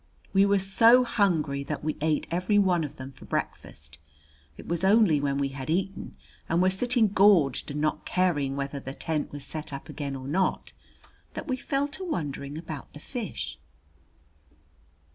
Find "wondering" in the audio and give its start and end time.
12.03-12.57